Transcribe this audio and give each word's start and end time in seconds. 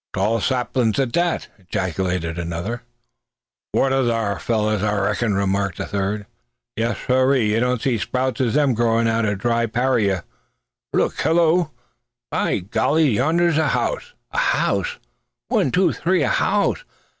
"Tall 0.13 0.41
saplins 0.41 0.97
at 0.97 1.13
that 1.13 1.47
wagh!" 1.59 1.65
ejaculated 1.69 2.39
another. 2.39 2.81
"Water 3.71 4.03
thar, 4.07 4.39
fellers, 4.39 4.81
I 4.81 4.99
reckin!" 4.99 5.35
remarked 5.35 5.79
a 5.79 5.85
third. 5.85 6.25
"Yes, 6.75 6.97
siree! 7.05 7.51
Yer 7.53 7.59
don't 7.59 7.83
see 7.83 7.99
such 7.99 8.07
sprouts 8.07 8.41
as 8.41 8.55
them 8.55 8.73
growin' 8.73 9.05
out 9.07 9.27
o' 9.27 9.33
a 9.33 9.35
dry 9.35 9.67
paraira. 9.67 10.23
Look! 10.91 11.21
Hollo!" 11.21 11.69
"By 12.31 12.61
gollies, 12.61 13.13
yonder's 13.13 13.59
a 13.59 13.67
house!" 13.67 14.15
"A 14.31 14.39
house? 14.39 14.97
One, 15.49 15.69
two, 15.69 15.93
three! 15.93 16.23
A 16.23 16.29
house? 16.29 16.83